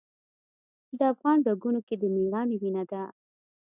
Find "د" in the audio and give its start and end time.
0.97-0.99, 1.97-2.03